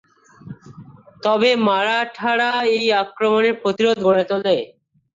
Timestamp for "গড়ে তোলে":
4.05-4.57